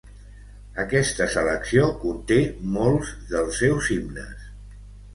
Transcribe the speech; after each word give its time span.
Aquesta 0.83 1.27
selecció 1.33 1.85
conté 2.05 2.39
molts 2.79 3.15
dels 3.37 3.63
seus 3.65 3.95
himnes. 3.99 4.53